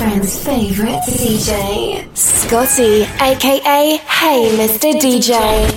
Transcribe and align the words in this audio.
friend's 0.00 0.42
favorite 0.42 0.98
DJ, 1.04 2.08
Scotty, 2.16 3.02
aka 3.20 3.98
Hey 3.98 4.56
Mr. 4.56 4.94
DJ. 4.98 5.69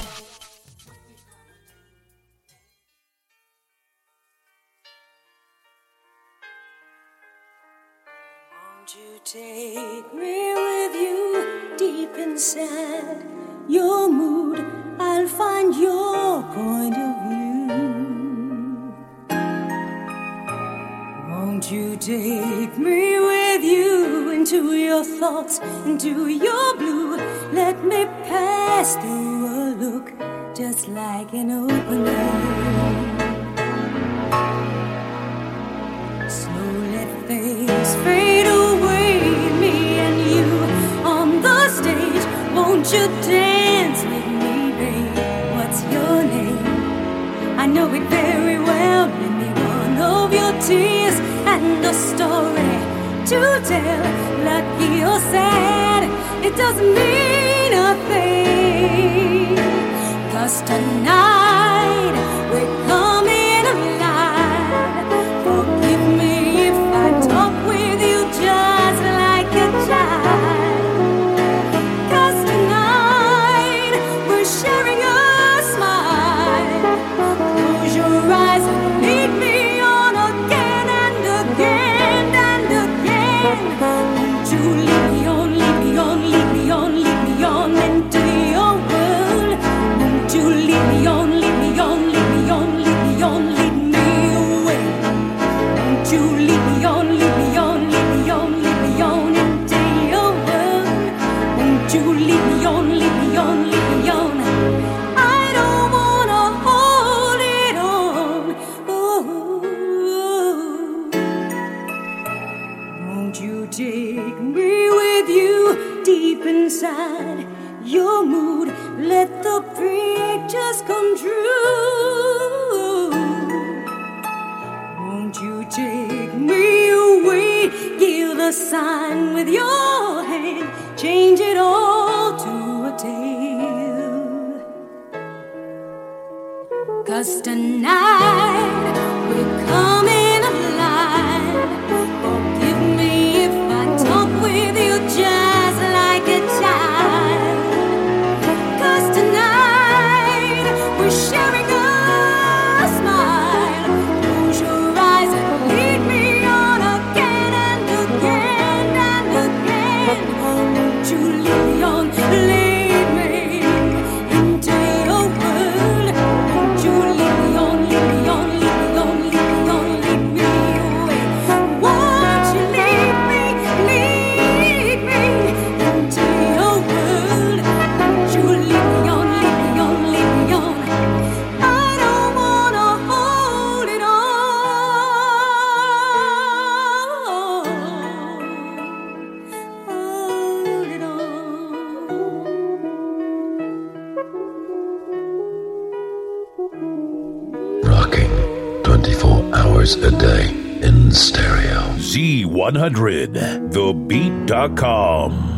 24 199.23 199.55
hours 199.55 199.95
a 199.95 200.11
day 200.11 200.49
in 200.81 201.09
stereo. 201.09 201.79
Z100, 201.95 203.71
thebeat.com. 203.71 205.52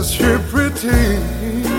is 0.00 0.10
she 0.12 0.24
pretty? 0.48 1.69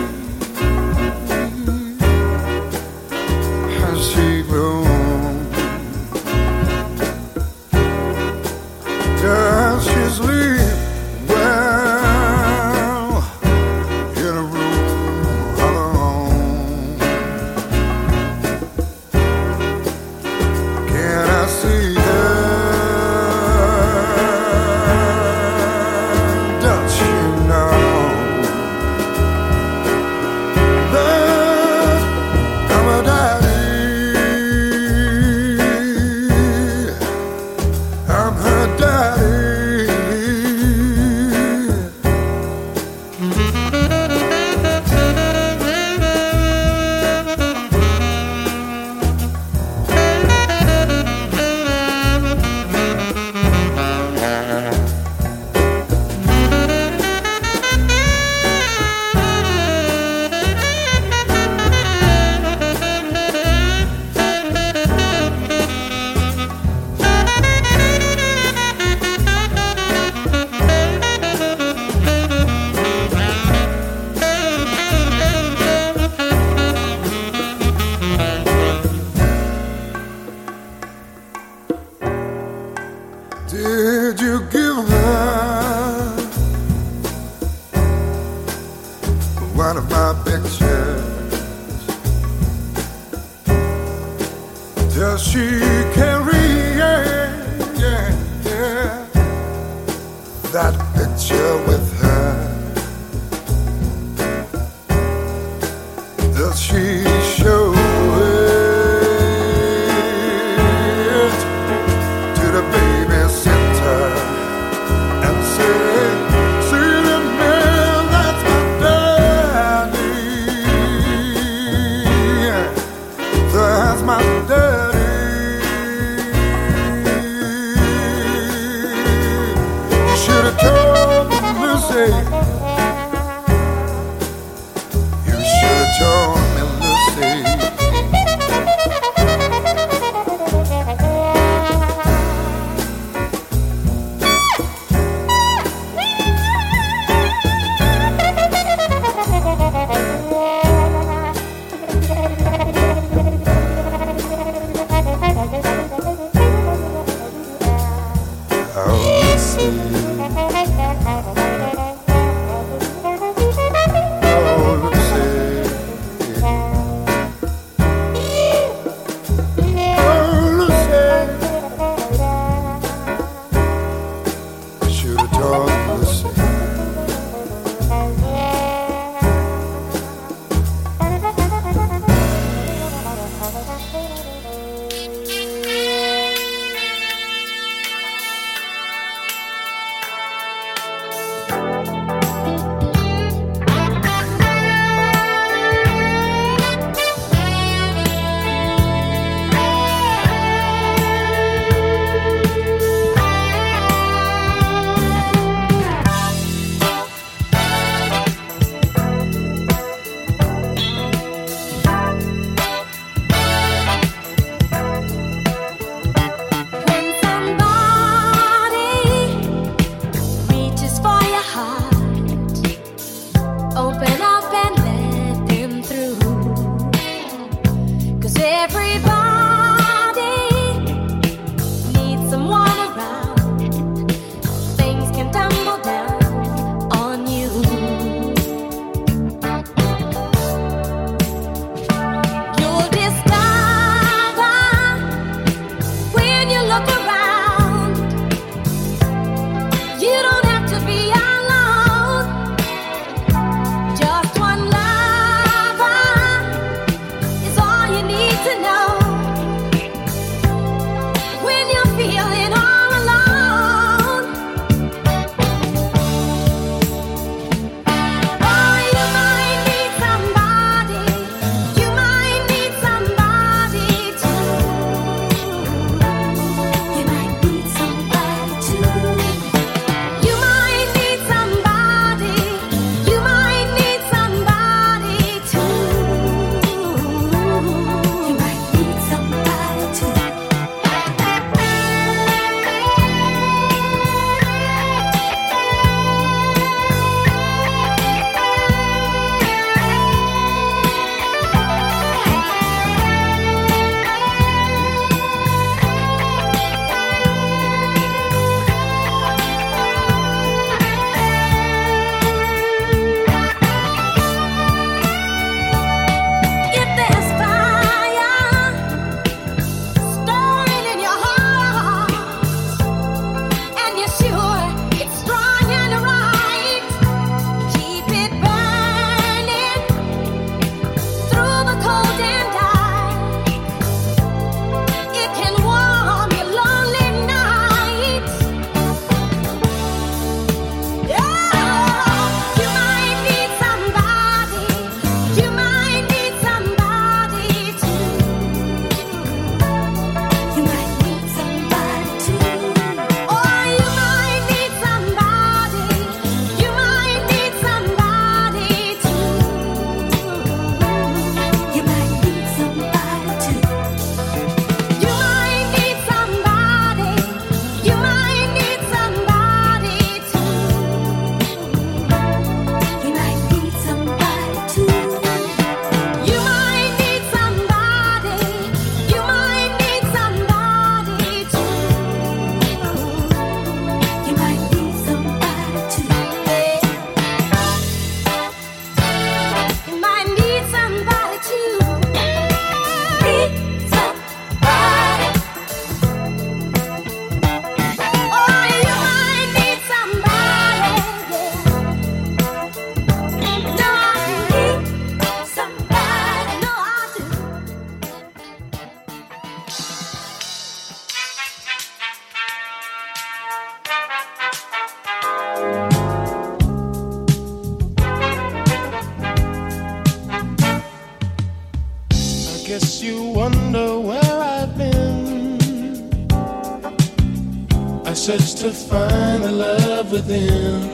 to 428.61 428.71
find 428.71 429.43
the 429.43 429.51
love 429.51 430.11
within. 430.11 430.90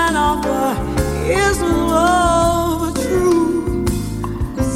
can 0.00 0.16
offer 0.16 0.66
is 1.30 1.60
love 1.60 2.94
true. 3.04 3.84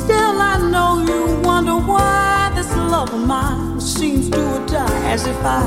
Still, 0.03 0.37
I 0.53 0.55
know 0.73 0.91
you 1.11 1.21
wonder 1.49 1.77
why 1.91 2.53
this 2.55 2.71
love 2.93 3.11
of 3.19 3.27
mine 3.27 3.81
seems 3.81 4.29
to 4.37 4.43
die 4.67 5.03
as 5.15 5.27
if 5.27 5.41
I 5.61 5.63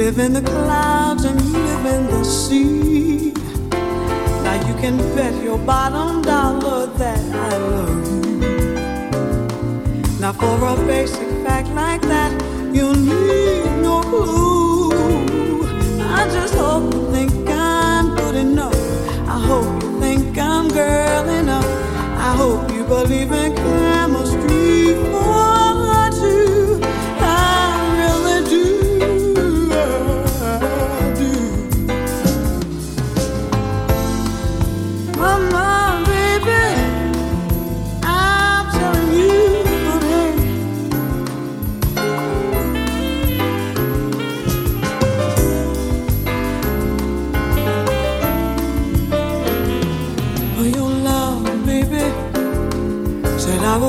live 0.00 0.18
in 0.18 0.34
the 0.34 0.42
clouds 0.42 1.24
and 1.24 1.40
you 1.40 1.52
live 1.70 1.86
in 1.94 2.02
the 2.14 2.24
sea. 2.24 3.32
Now 4.44 4.56
you 4.68 4.74
can 4.82 4.96
bet 5.16 5.34
your 5.42 5.58
bottom 5.72 6.20
dollar 6.22 6.86
that 7.02 7.22
I 7.48 7.56
love 7.72 8.04
you. 8.14 8.40
Now 10.20 10.32
for 10.40 10.56
a 10.72 10.76
basic 10.92 11.30
fact 11.46 11.68
like 11.82 12.02
that, 12.02 12.32
you 12.78 12.86
need 13.10 13.70
no 13.88 13.96
clue. 14.10 14.92
I 16.18 16.22
just 16.36 16.54
hope 16.54 16.92
you 16.92 17.02
think. 17.12 17.53
I 19.34 19.40
hope 19.40 19.82
you 19.82 20.00
think 20.00 20.38
I'm 20.38 20.68
girl 20.68 21.28
enough. 21.28 21.66
I 22.28 22.36
hope 22.36 22.70
you 22.70 22.84
believe 22.84 23.32
in 23.32 23.52
chemistry. 23.56 24.94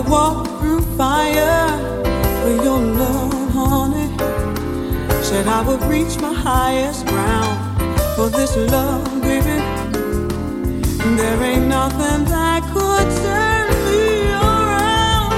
walk 0.09 0.47
through 0.59 0.81
fire 0.97 1.67
with 2.43 2.63
your 2.63 2.79
love, 2.79 3.49
honey. 3.51 4.09
Said 5.23 5.47
I 5.47 5.61
would 5.67 5.81
reach 5.83 6.19
my 6.19 6.33
highest 6.33 7.05
ground 7.07 7.81
for 8.15 8.29
this 8.29 8.55
love, 8.55 9.03
baby. 9.21 9.57
There 11.17 11.43
ain't 11.43 11.67
nothing 11.67 12.25
that 12.25 12.63
could 12.73 13.07
turn 13.23 13.67
me 13.85 14.31
around. 14.31 15.31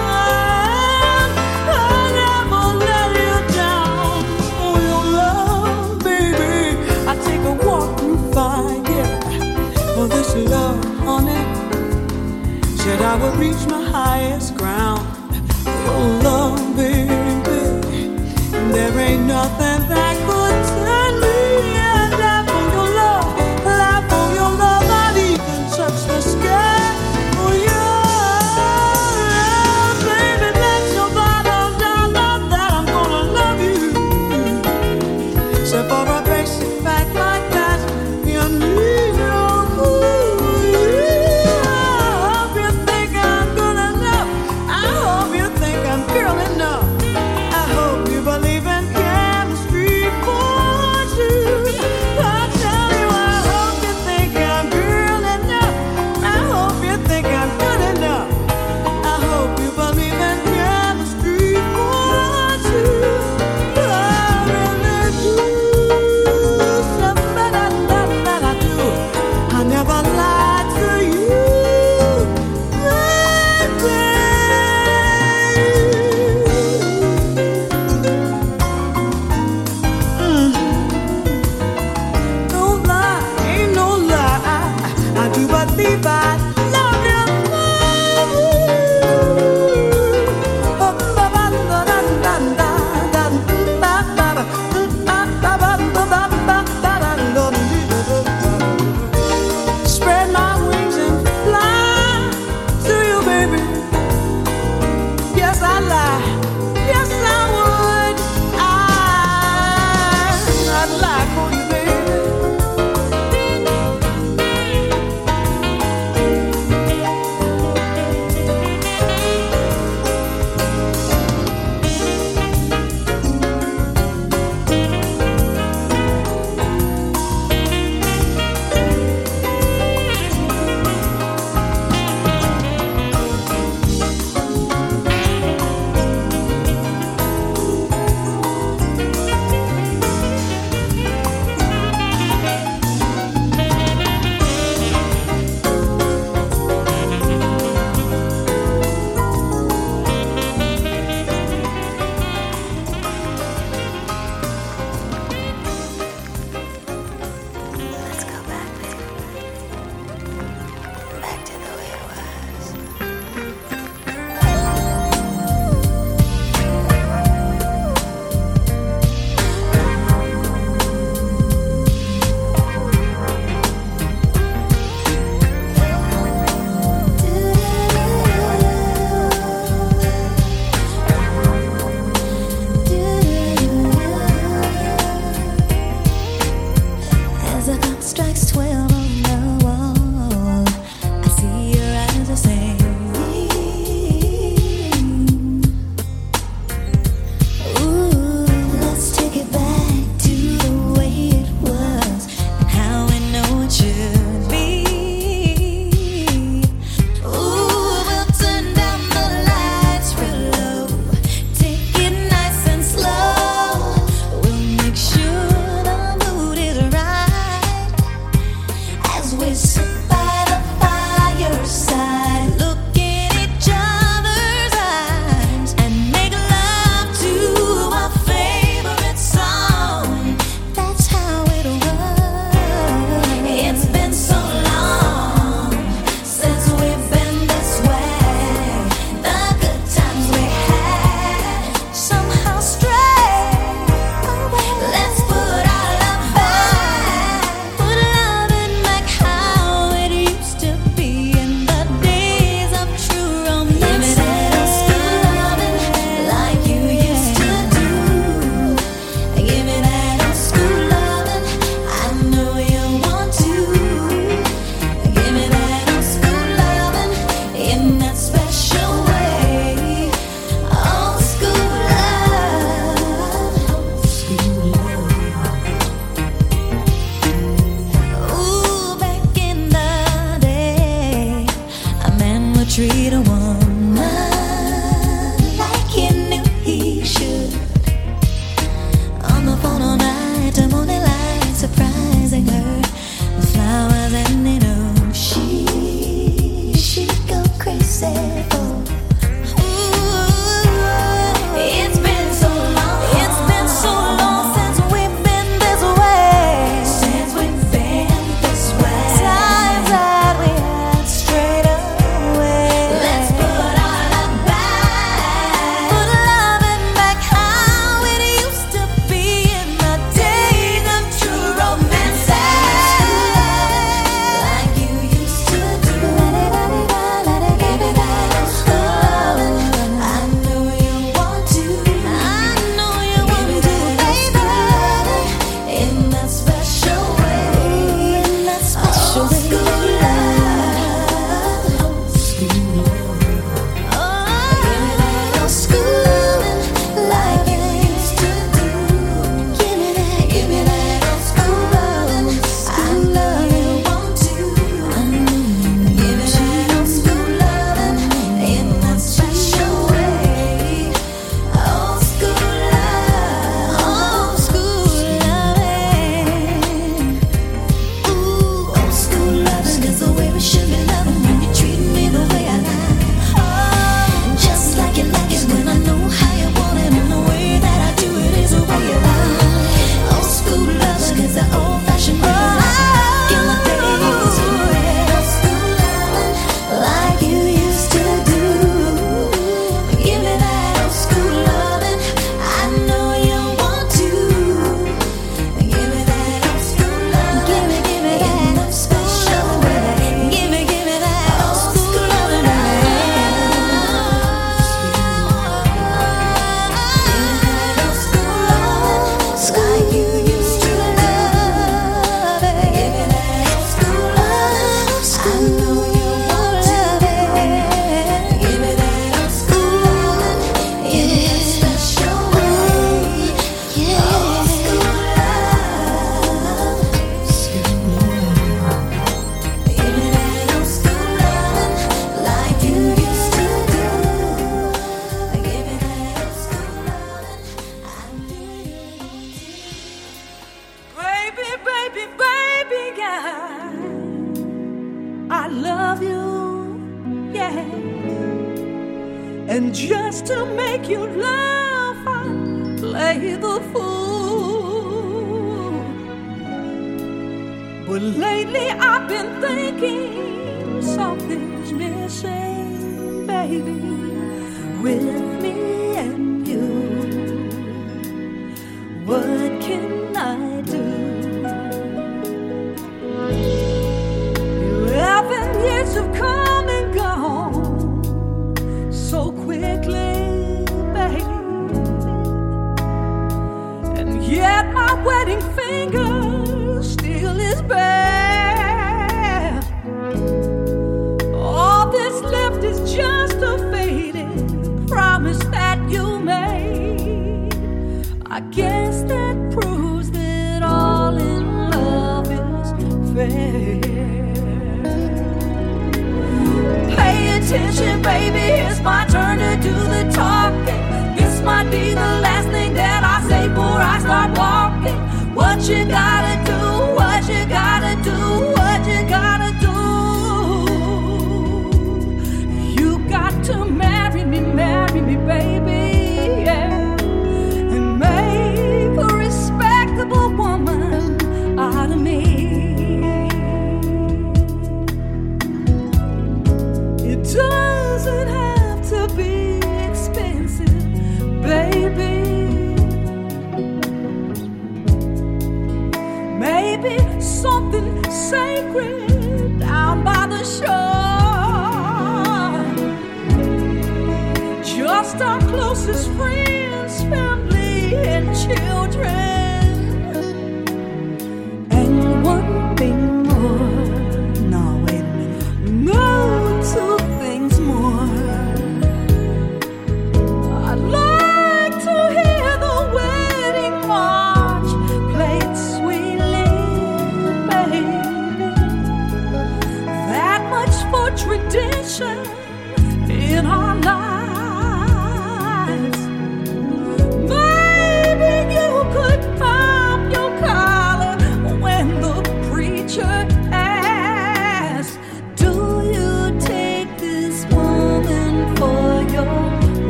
I'll 1.70 2.10
never 2.24 2.66
let 2.86 3.10
you 3.24 3.56
down. 3.56 4.24
Oh, 4.64 4.76
your 4.90 5.06
love, 5.22 6.00
baby. 6.04 6.78
I 7.08 7.16
take 7.28 7.42
a 7.42 7.54
walk 7.66 8.00
through 8.00 8.20
fire 8.34 9.22
for 9.96 10.08
this 10.08 10.36
love, 10.36 10.84
honey. 11.06 11.44
Said 12.78 13.02
I 13.02 13.16
would 13.22 13.36
reach 13.40 13.66
my 13.68 13.84
highest 13.84 14.57
Oh. 15.90 16.17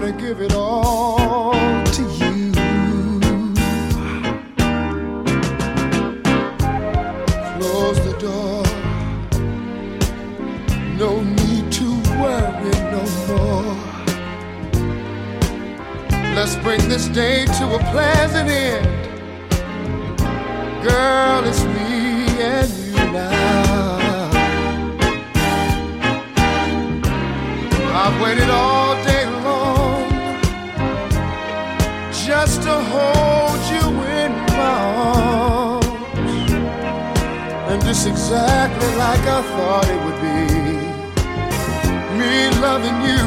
wanna 0.00 0.12
give 0.12 0.42
it 0.42 0.52
all 0.52 1.54
to 1.96 2.02
you. 2.02 2.52
Close 7.56 7.98
the 8.04 8.14
door. 8.20 8.62
No 10.98 11.22
need 11.22 11.72
to 11.80 11.88
worry 12.20 12.76
no 12.96 13.02
more. 13.28 13.74
Let's 16.34 16.56
bring 16.56 16.86
this 16.90 17.06
day 17.08 17.46
to 17.58 17.64
a 17.76 17.78
pleasant 17.90 18.50
end. 18.50 18.86
Girl, 20.86 21.42
it's 21.48 21.64
me 21.74 21.88
and 22.52 22.70
you 22.84 23.12
now. 23.12 24.30
I've 27.94 28.20
waited 28.20 28.50
all. 28.50 28.85
Exactly 38.06 38.90
like 38.96 39.26
I 39.26 39.42
thought 39.52 39.88
it 39.88 40.00
would 40.04 40.20
be. 40.22 40.40
Me 42.18 42.34
loving 42.60 42.98
you 43.02 43.24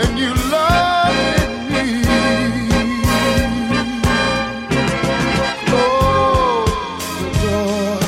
and 0.00 0.18
you 0.18 0.32
loving 0.50 1.52
me. 1.72 1.84
Close 5.66 7.06
the 7.20 7.28
door. 7.42 7.98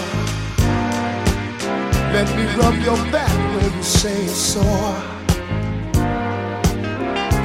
Let 2.15 2.29
me 2.37 2.45
rub 2.61 2.77
your 2.83 3.01
back 3.13 3.37
where 3.55 3.71
you 3.77 3.83
say 3.83 4.25
it's 4.25 4.37
sore. 4.37 4.99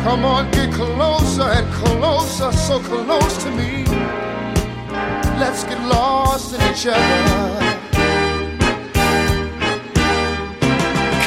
Come 0.04 0.24
on, 0.26 0.50
get 0.52 0.74
closer 0.74 1.44
and 1.44 1.68
closer, 1.74 2.52
so 2.54 2.80
close 2.80 3.38
to 3.44 3.52
me. 3.52 3.86
Let's 5.40 5.64
get 5.66 5.80
lost 5.82 6.54
in 6.56 6.62
each 6.72 6.88
other. 6.88 7.71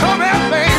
come 0.05 0.21
at 0.21 0.51
me. 0.51 0.74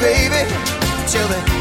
Baby, 0.00 0.48
till 1.06 1.28
the 1.28 1.59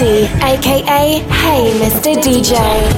Aka 0.00 1.18
Hey 1.26 1.72
Mr. 1.80 2.14
DJ. 2.22 2.97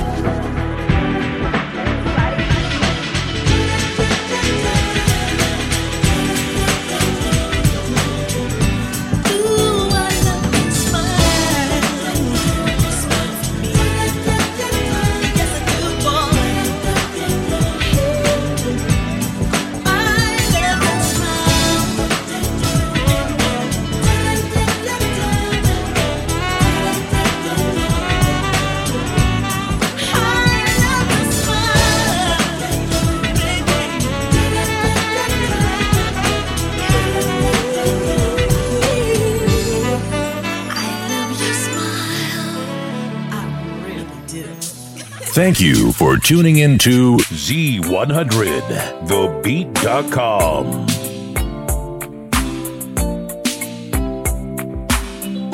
Thank 45.42 45.58
you 45.58 45.90
for 45.92 46.18
tuning 46.18 46.58
in 46.58 46.76
to 46.80 47.16
Z100, 47.16 48.60
thebeat.com. 49.08 50.66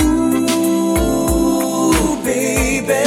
Ooh, 0.03 1.93
baby. 2.25 3.05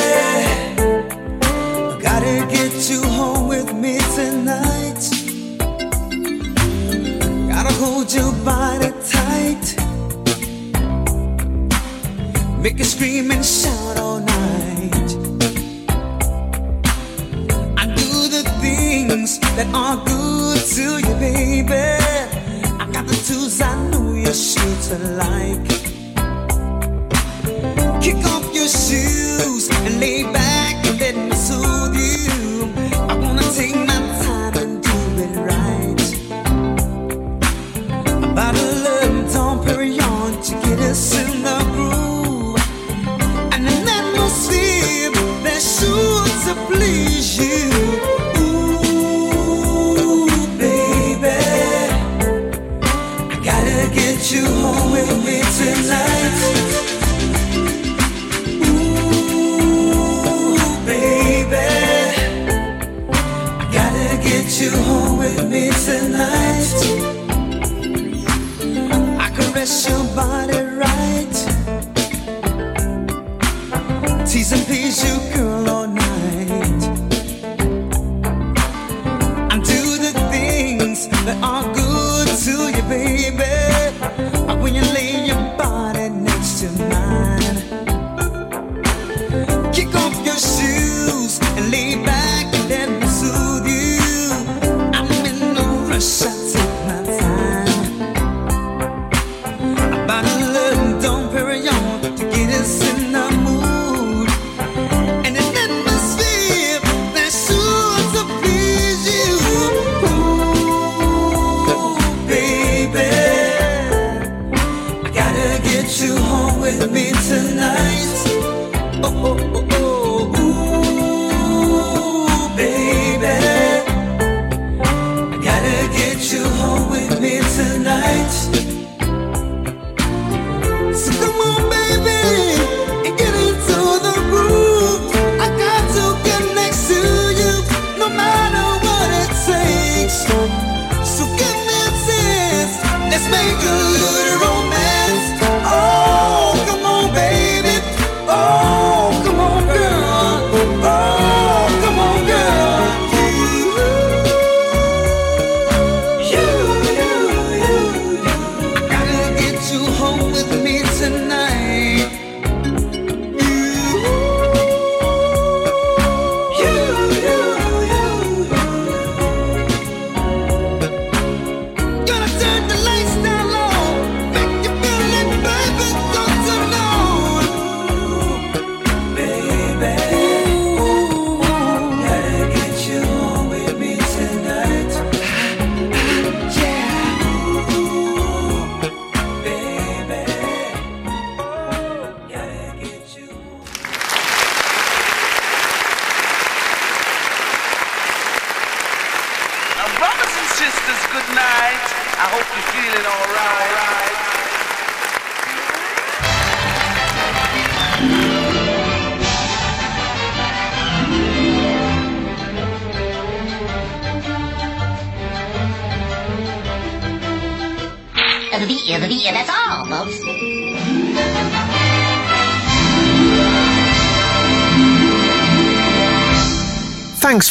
Gotta 2.02 2.48
get 2.50 2.90
you 2.90 3.04
home 3.04 3.50
with 3.50 3.74
me 3.74 4.00
tonight. 4.16 5.02
Gotta 7.50 7.74
hold 7.74 8.14
your 8.14 8.32
body 8.46 8.94
tight. 9.06 9.76
Make 12.62 12.78
you 12.78 12.86
scream 12.86 13.32
and 13.32 13.46
shout 13.46 13.98
the 24.90 24.98
light. 25.18 25.39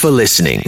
for 0.09 0.13
listening. 0.15 0.68